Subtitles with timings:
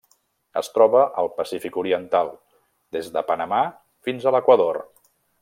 [0.61, 2.31] Es troba al Pacífic oriental:
[2.97, 3.61] des de Panamà
[4.09, 4.83] fins a l'Equador.